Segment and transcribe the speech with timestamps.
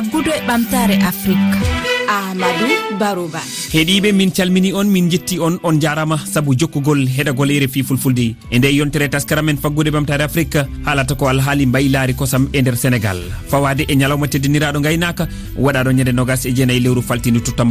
[0.00, 1.56] faggudu e ɓamtare afrique.
[2.08, 3.40] Amadou barouba.
[3.72, 8.34] Heeɗiɓe min calmini on min jetti on on jarama saabu jokkugol heɗagol rfi fulfulde.
[8.50, 12.76] E nde yontere taskara men faggude ɓamtare afrique haalata ko alhaali mbaylaari kosam e nder
[12.76, 13.18] sénégal.
[13.50, 15.28] Fawade e ñalawma teddiniraɗo gaynaka
[15.58, 17.64] waɗaɗo ñande nogas e jeenayyi lewru faltini totta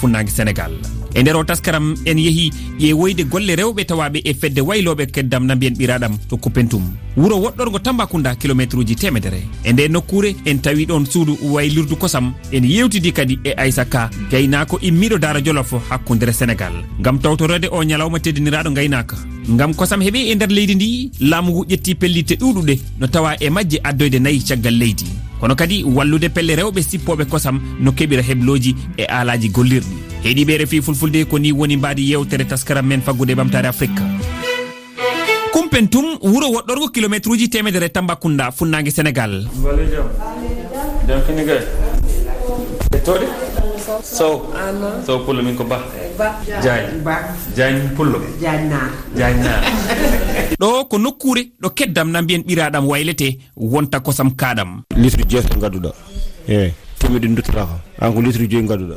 [0.00, 0.72] funnague sénégal.
[1.14, 5.54] e nder o taskaram en yeehi ƴeewoyde golle rewɓe tawaɓe e fedde wayloɓe keddam na
[5.54, 6.82] mbiyen ɓiraɗam to kupentum
[7.16, 9.42] wuuro woɗɗorgo tambacounda kilométre uji temedere.
[9.64, 12.32] E nde nokkure en tawi ɗon suudu waylirdu kosam.
[12.52, 16.72] En yewtidi kadi e aissa ka gaynako immiɗo dara jolof hakkudere sénégal.
[17.00, 19.16] Gam tawtorede o ñalawma teddiniraɗo gaynaka.
[19.56, 23.50] Gam kosam heeɓi e nder leydi ndi laamu ngu ƴetti pellitte ɗuɗuɗe no tawa e
[23.50, 25.04] majje addoyde nayyi caggal leydi.
[25.40, 30.13] Kono kadi wallude pelle rewɓe sippoɓe kosam no keɓira hebloji e alaji gollirɗi.
[30.24, 34.00] heeɗiɓe refi fulfulde ko ni woni mbaadi yewtere taskaram men faggude e ɓamtare afrique
[35.52, 39.46] kumpen tum wuro woɗɗorgo kilométre uji temedere tambakunda funnague sénégal.
[42.92, 43.26] E Toɗe
[44.02, 44.42] sow.
[45.06, 45.78] Sow pullo min ko ba.
[46.62, 47.02] Diagne
[47.54, 48.18] diagne pullo.
[48.40, 48.90] Diagnar
[50.60, 55.90] ɗo ko nokkure ɗo keddam na mbiyen ɓiraɗam waylete wonta kosam kaɗam litre jeeto gadduɗa
[56.48, 58.96] eyi temedde duttorako an ko litre joyi gadduɗa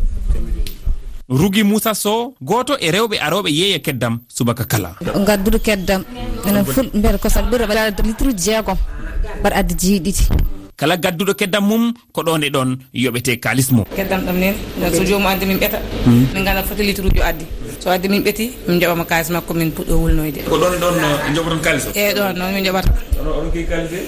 [1.30, 4.95] rugi moussa sow goto e rewɓe aroɓe yeeya keddam subaka kala.
[5.28, 6.03] Gaddude keddam.
[6.47, 8.78] Enen ful mbiyata kosam ɓuuri waɗade litre jeegom.
[9.39, 10.23] Mbaɗa addi jeeɗiɗi
[10.78, 13.86] kala gadduɗo keddam mum ko ɗon e ɗon yoɓete kalis mum.
[13.95, 14.53] Keddam ɗam nen
[14.94, 16.25] so jomum addi min ɓeeta hmm.
[16.33, 17.45] min ganda foti litre uji o addi.
[17.88, 20.39] so wadde min ɓeeti min joɓama kalis makko min puɗɗo wulnoyde.
[20.49, 20.95] Ko ɗon ɗon
[21.35, 21.91] joɓoton kalis o?
[21.95, 22.91] Eyyi ɗon noon min joɓata
[23.23, 23.91] oɗon kii kalis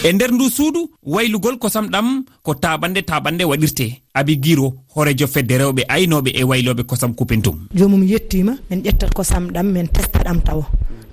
[0.04, 3.86] e nder ndu suudu waylugol kosam ɗam ko taɓande taɓande waɗirte.
[4.14, 9.48] Abi guiro horejo fedde rewɓe aynoɓe e wayloɓe kosam kupentum jomum yettima min ƴettat kosam
[9.50, 10.66] ɗam min testa ɗam tawa.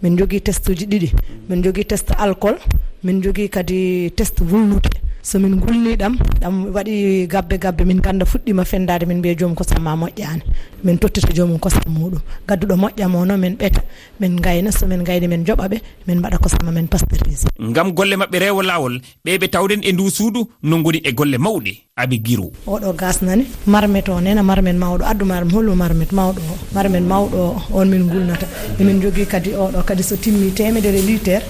[0.04, 1.10] Min jogui test uji ɗiɗi
[1.50, 2.58] min jogui test alcool
[3.04, 4.90] min jogui kadi test wulnude.
[5.28, 9.84] somin gulli ɗam ɗam waɗi gabbe gabbe min ganda fuɗɗima fendade min mbiya joomum kosam
[9.84, 10.42] ma moƴƴani.
[10.84, 12.22] Min tottita joomum kosam muɗum.
[12.48, 13.82] Gadduɗo moƴƴamo no min ɓeeta
[14.20, 15.78] min gayna somin gayni min joɓa ɓe
[16.08, 20.48] min mbaɗa kosama men pasteurise gam golle mabɓe rewo lawol ɓeɓe tawɗen e ndu suudu
[20.64, 21.87] no goni e golle mawɗe.
[21.98, 26.56] abi giro oɗo gasnani marmet o nena marmen mawɗo addumar holmo marmet mawɗo o.
[26.76, 28.46] Marmen mawɗo o on min gulnata.
[28.80, 31.42] Emin jogui kadi oɗo kadi so timmi temedere litere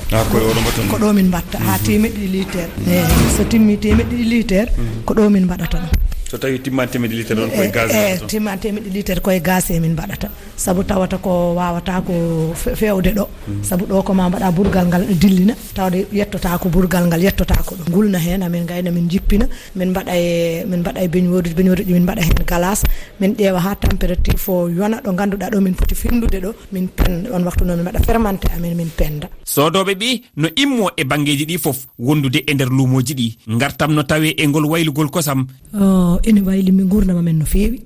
[0.90, 1.57] ko ɗo min mbatta.
[1.59, 4.69] Ha temeɗɗiɗi litere eyi so timmi temeɗɗiɗi litere
[5.06, 6.06] ko ɗo min mbaɗata ɗum.
[6.30, 9.40] so tawi timman temedde litre on koye eh, gaz eh, e timman temedde litre koye
[9.40, 10.28] gas emin mbaɗata.
[10.58, 12.14] Saabu tawata ko wawata ko
[12.54, 13.26] fewde ɗo.
[13.48, 13.64] Hmm.
[13.64, 15.54] Saabu ɗo koma mbaɗa burgal ngal ɗo dillina.
[15.74, 19.48] Tawde yettota ko burgal ngal yettota ko ɗo gulna hen amin gayna min jippina.
[19.76, 22.84] Min mbaɗa e min mbaɗa e beñoruji beñoruji min mbaɗa hen galas
[23.22, 26.52] min ƴeewa ha température fo yona ɗo ganduɗa ɗo min poti findude ɗo.
[26.74, 29.30] Min penda on waktu noon min mbaɗa fermenté amin min penda.
[29.46, 33.38] Sodoɓe ɓe no immo e banggueji ɗi foof wondude e nder lumoji ɗi.
[33.58, 35.48] Gartam no tawe e ngol waylugol kosam.
[35.74, 37.82] Oh, ene wayli mi gurdama men no feewi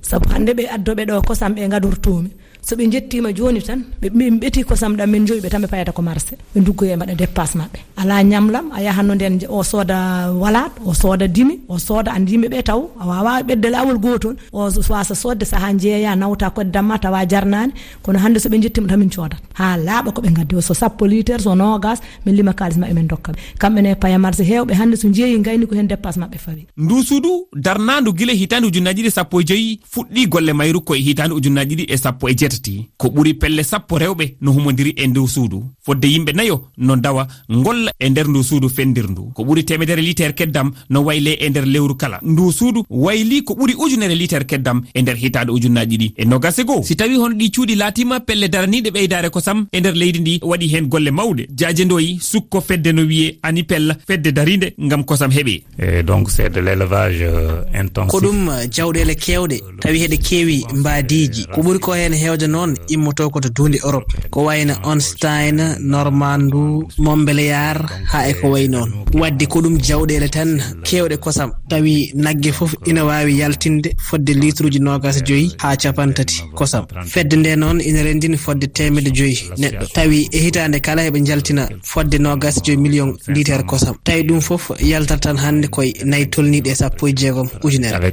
[0.00, 2.30] saabu hande ɓe addoɓe ɗo kosam ɓe gadortomi
[2.68, 3.80] so ɓe jettima joni tan
[4.12, 6.34] min ɓeti kosam ɗam min joyi ɓe tan ɓe payata ko marché.
[6.54, 7.78] Ɓe duggoye mbaɗa dépasse maɓɓe.
[7.96, 12.62] Ala ñamlam a yahanno nden o sooda walat o sooda dimi o sooda andi yimɓeɓe
[12.64, 17.72] taw a wawa ɓedde lawol gotol o wasa sodde saaha jeeya nawta koddamma tawa jarnani
[18.02, 21.38] kono hande soɓe jettima tan min codat ha laaɓa koɓe gaddi o so sappo litere
[21.40, 25.38] so nogas min lima kalis maɓɓe min dokkaɓe kamɓene paya marché hewɓe hande so jeeyi
[25.38, 26.66] gayni ko hen dépasse maɓɓe fawi.
[26.76, 31.00] Ndu suudu darnadu guila e hitande ujunnaji ɗi sappo e joyyi fuɗɗi golle mayru koye
[31.00, 34.94] hitande ujunnaji ɗi e sappo e jeeta yewtiti ko ɓuri pelle sappo rewɓe no humodiri
[34.96, 35.64] e ndew suudu.
[35.84, 39.30] Fodde yimɓe nayo no dawa golla e nder ndu suudu fendir ndu.
[39.34, 42.20] Ko ɓuri temedere litere keddam no wayle e nder lewru kala.
[42.22, 46.12] Ndu suudu wayli ko ɓuri ujunere litere keddam e nder hitade ujunnaji ɗi.
[46.16, 49.94] E nogase goo si tawi hono ɗi cuuɗi laatima pelle daraniɗe ɓeydare kosam e nder
[49.94, 51.46] leydi ndi waɗi hen golle mawɗe.
[51.56, 56.48] Jajendoyi sukko fedde no wiye ani pella fedde darinde gam kosam heeɓe e donc c'est
[56.50, 58.10] de l'élevage euh, intensif.
[58.10, 62.76] Ko ɗum jawɗele kewɗe tawi heɗe keewi mbadiji ko ɓuri ko hen hewde arde noon
[62.88, 64.06] immoto koto duundi europe.
[64.30, 67.78] Ko wayno onstein normandu montbéléyar
[68.12, 68.92] ha e ko way noon.
[69.14, 71.52] Wadde ko ɗum jawɗele tan kewɗe kosam.
[71.68, 76.86] Tawi nagge foof ina wawi yaltinde fodde litre uji nogas joyyi ha capantati kosam.
[77.06, 81.68] Fedde nde noon ina rendini fodde temedde joyyi neɗɗo tawi e hitande kala heɓe jaltina
[81.82, 83.94] fodde nogas joyi million litere kosam.
[84.04, 88.12] Tawi ɗum foof yaltat tan hande koye nayi tolniɗe e sappo e jeegom ujunere.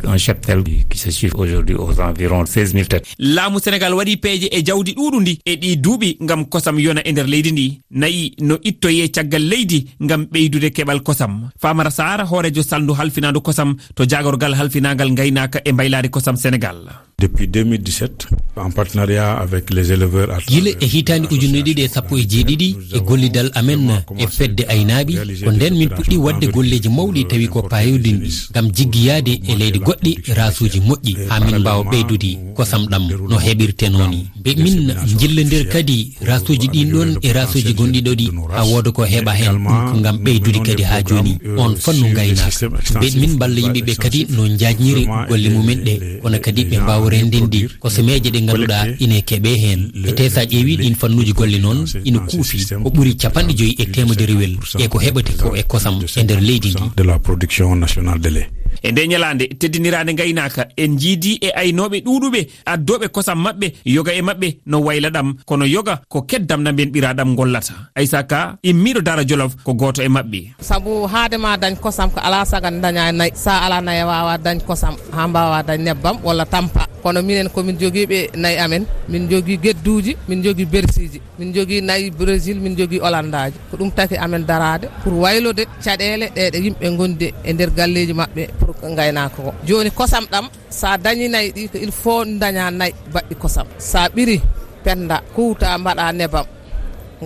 [3.19, 7.27] Laamu sénégal waɗi peeje e jawdi ɗuɗundi e ɗi duuɓi ngam kosam yona e nder
[7.33, 7.65] leydi ndi
[8.01, 13.69] nayi no ittoye caggal leydi ngam ɓeydude keɓal kosam famara sara hoorejo saldu halfinandu kosam
[13.95, 16.77] to jagorgal halfinagal gaynaka e mbaylari kosam sénégal
[17.23, 18.27] depuis 2017
[18.57, 22.99] en partenariat avec les éleveurs gila e hitande ujunne ɗiɗi e sappo e jeeɗiɗi e
[23.07, 23.81] gollidal amen
[24.23, 25.13] e fedde aynaaɓi
[25.45, 30.11] ko nden min puɗɗi wadde golleji mawɗi tawi ko payodinɗi gam jiggiyaade e leydi goɗɗi
[30.39, 34.77] rasuji moƴƴi ha min mbawa ɓeydude kosam ɗam no heɓirtenoni ni ɓe min
[35.19, 38.25] jillodir kadi rasuji ɗin ɗon e rasuji gonɗi ɗoɗi
[38.55, 42.67] ha wooda ko heɓa hen ɗum ko gam ɓeydude kadi ha joni on fannu gaynaka
[43.01, 45.93] ɓe min balla yimɓeɓe kadi no jajniri golle mumen ɗe.
[46.21, 50.95] Kono kadi ɓe mbawa rendinde kosomeje ɗe ganduɗa ine keeɓe hen ete sa ƴeewi ɗin
[50.95, 52.57] fannuji golle noon ina kuufi.
[52.83, 56.69] Ko ɓuuri capanɗe joyyi e temederewel e ko heɓate ko e kosam e nder leydi
[56.73, 58.43] ndi.
[58.81, 64.21] e nde ñalande teddinirade gaynaka en jiidi e aynoɓe ɗuɗuɓe addoɓe kosam mabɓe yoga e
[64.21, 69.55] mabɓe no wayla ɗam kono yoga ko keddam namben ɓiraɗam gollata aissaka immiɗo dara jolof
[69.63, 73.81] ko goto e mabɓe saabu haadema dañ kosam ko ala sagan daña nayyi sa ala
[73.81, 76.92] nayyi wawa dañ kosam ha mbawa dañ nebbam walla tampa.
[77.03, 82.11] kono minen komin joguiɓe nayyi amen min jogui guedduji min jogui bersiji min jogui nayyi
[82.11, 86.85] brésil min jogui holandaji ko ɗum taki amen darade pour waylode caɗele ɗe ɗe yimɓe
[86.97, 89.53] gondi e nder galleji mabɓe pour gaynaka ko.
[89.67, 93.67] Joni kosam ɗam sa dañi nayyi ɗi ko il faut daña nayyi baɗɗi kosam.
[93.77, 94.37] Sa ɓiri
[94.83, 96.45] penda kuuta mbaɗa nebam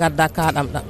[0.02, 0.86] gadda kaɗam ɗam.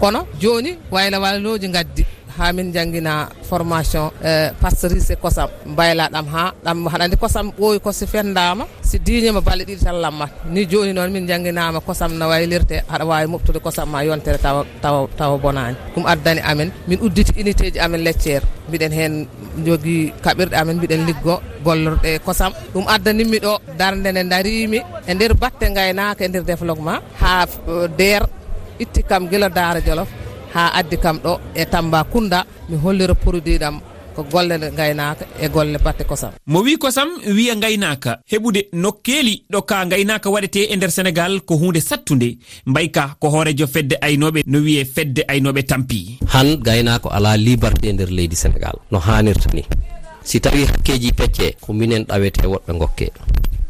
[0.00, 2.02] Kono joni wayla wayloji gaddi
[2.36, 5.48] ha min jangguina formation e pastorise e kosam.
[5.66, 10.66] Mbaylaɗam ha ɗam haɗandi kosam ɓooyi koso fendama si diñima balle ɗiɗi tan lammat ni
[10.70, 15.08] joni noon min jangguinama kosam no waylirte haɗa wawi moftude kosam ma yontere tawa tawa
[15.18, 15.76] tawa bonani.
[15.94, 16.70] Ɗum addani amen.
[16.88, 19.26] Min udditi unité ji amen leccere mbiɗen hen
[19.66, 22.52] jogui kaɓirɗe amen mbiɗen liggo gollorɗe kosam.
[22.74, 24.78] Ɗum addanimmi ɗo darde nde darimi
[25.08, 27.00] e nder batte gaynaka e nder développement.
[27.20, 27.46] Ha
[27.98, 28.22] deer
[28.78, 30.08] itti kam guila daara jolof.
[30.54, 33.80] ha addi kam ɗo e tamba kunda mi hollira produit ɗam
[34.14, 36.30] ko golle gaynaka e golle batte kosam.
[36.46, 41.54] Mo wi kosam wiya gaynaka heɓude nokkeeli ɗo ka gaynaka waɗete e nder sénégal ko
[41.56, 46.18] hunde sattude mbayka ko hoorejo fedde aynoɓe no wiye fedde aynoɓe tampi.
[46.32, 49.64] Han gaynako ala liberté e nder leydi sénégal no hannirta ni.
[50.22, 53.10] Si tawi hakkeji pecce ko minen ɗawete woɗɓe gokke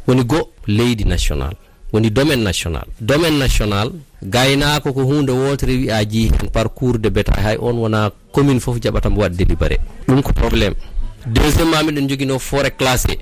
[0.06, 1.54] woni go leydi national.
[1.94, 2.84] woni domaine national.
[3.00, 3.92] Domaine national
[4.22, 7.42] gaynako ko hunde wotere wiya jii hen parcours de bétail.
[7.42, 10.74] Hay on wona commune foof jaɓatamo waɗ délibéré ɗum ko probléme
[11.26, 13.18] deuxièmement miɗen joguino forêt classé.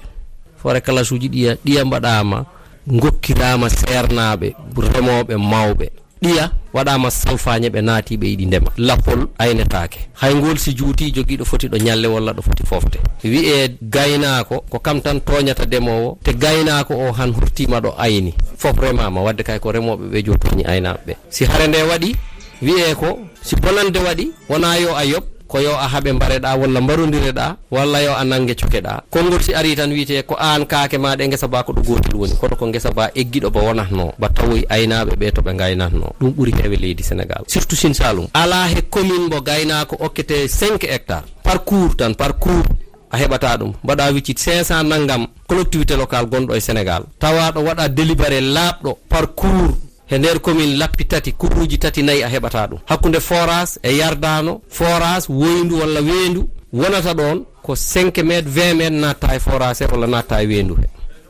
[0.63, 2.45] Forêt classe uji ɗiya ɗiya mbaɗama
[2.87, 5.91] gokkirama sernaɓe remoɓe mawɓe.
[6.23, 8.71] Ɗiya waɗama salfañe ɓe naati ɓe yiɗi ndema.
[8.77, 13.69] Lappol aynetake hay ngol si juuti joguiɗo foti ɗo ñalle walla ɗo foti fofte wiye
[13.83, 18.35] gaynako ko kam tan toñata ndemowo te gaynako o han hurtima ɗo ayni.
[18.57, 21.17] Fof remama wadde kay ko remoɓe ɓe jo toñi aynaɓe ɓe.
[21.31, 22.17] Si hare nde waɗi
[22.63, 26.81] wiye ko si bonande waɗi wona yo a yob ko yo a haɓe mbareɗa walla
[26.81, 31.29] mbarodireɗa walla yo a nangue cokeɗa konngol si ari tan wiyete ko an kaake maɗe
[31.29, 34.65] guesa ba ko ɗo gotel woni koto ko guesa ba egguiɗo ba wonatno ba tawoy
[34.73, 37.45] aynaɓe ɓe to ɓe gaynatno ɗum ɓuuri heewe leydi sénégal.
[37.47, 42.65] Surtout sin salum ala he commune mo gaynako okkete 5 hectare parcours tan parcours
[43.11, 43.73] a heɓata ɗum.
[43.85, 47.05] Mbaɗa wiccit 500 naggam collectivité local gonɗo e sénégal.
[47.19, 49.77] Tawa ɗo waɗa délibéré laaɓɗo parcours
[50.13, 52.79] e nder commune lappi tati kuruji tati nayyi a heɓata ɗum.
[52.85, 58.91] Hakkude forage e yardano forage woyndu walla weendu wonata ɗon ko 5 métre 20 métre
[59.01, 60.87] natta e forage he walla natta e weendu he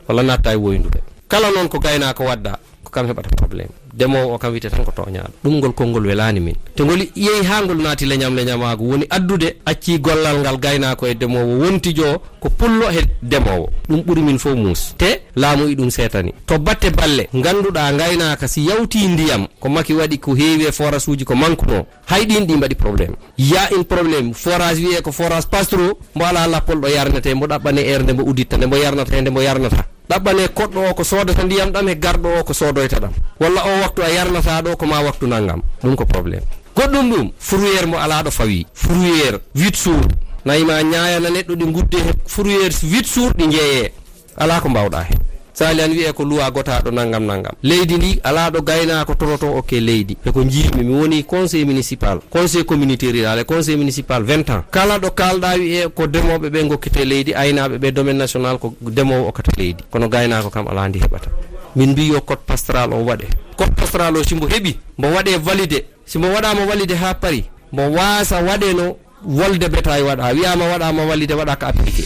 [0.07, 0.99] walla natta e woyndu he.
[1.27, 2.57] Kala noon ko gaynako wadda?
[2.93, 6.55] kam heɓata probléme ndemowo o kam wiyete tan ko toñaɗo ɗum ngol konngol welani min.
[6.75, 11.13] Te ngol yeehi ha ngol naati leñam leñamago woni addude acci gollal ngal gaynako e
[11.13, 11.59] ndemowo.
[11.59, 13.69] Wontijo ko pullo he ndemowo.
[13.89, 14.95] Ɗum ɓuuri min fof muus.
[14.97, 19.93] Te laamu i ɗum setani to batte balle ganduɗa gaynaka si yawti ndiyam ko maki
[19.93, 23.83] waɗi ko heewi e forage uji ko manqueno hay ɗin ɗi mbaɗi probléme ya une
[23.83, 28.13] probléme forage wiye ko forage pastro mbo ala lappol ɗo yarnete mbo ɗaɓɓane air nde
[28.13, 29.85] mbo uditta nde mbo yarnata e nde mbo yarnata.
[30.09, 33.11] ɗaɓɓane koɗɗo o ko sodata ndiyam ɗam e garɗo o ko sodoyta ɗam.
[33.39, 36.43] Walla o waktu a yarnata ɗo ko ma waktu naggam ɗum ko probléme
[36.75, 38.65] goɗɗum ɗum fourriére mo alaɗo fawi.
[38.73, 40.07] Fourriére huit sour
[40.45, 43.91] nayima ñayana neɗɗo ɗi gudde he fourriére huit sour ɗi jeeye
[44.37, 45.19] ala ko mbawɗa hen
[45.53, 50.17] sali an wiye ko luwa gotaɗo naggam naggam leydi ndi alaɗo gaynako toroto okke leydi.
[50.25, 52.19] Eko jiimi mi woni conseil municipal.
[52.29, 54.63] Conseil communautaire rural e conseil municipal 20 ans.
[54.71, 59.27] Kala ɗo kalɗa wiye ko ndemoɓe ɓe gokkite leydi aynaɓe ɓe domaine national ko ndemowo
[59.29, 59.83] okkata leydi.
[59.91, 61.29] Kono gaynako kam ala ndi heɓata.
[61.75, 63.27] Min mbi yo code pastoral o waɗe.
[63.57, 68.41] Code pastoral o simo heeɓi mbo waɗe validé simo waɗama validé ha paari mbo wasa
[68.41, 68.95] waɗeno
[69.25, 70.33] wolde betaye waɗa.
[70.33, 72.03] Wiyama waɗama validé waɗa ko appliqué.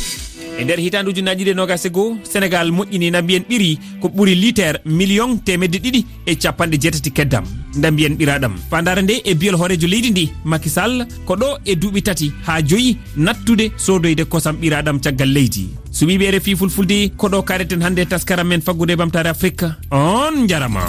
[0.60, 4.36] e nder hitande ujunaji ɗiɗi e nogas e goho sénégal moƴƴini nambiyen ɓiri ko ɓuuri
[4.36, 7.46] litere million temedde ɗiɗi e capanɗe jeetati keddam.
[7.76, 8.54] Dambiyen ɓiraɗam.
[8.70, 12.98] Fandare nde e biyol hoorejo leydi ndi makisall ko ɗo e duuɓi tati ha joyi
[13.18, 15.70] nattude sodoyde kosam ɓiraɗam caggal leydi.
[15.92, 20.82] Suɓiɓe refi fulfulde koɗo kareten hande taskaram men faggude e bamtare afrique on jarama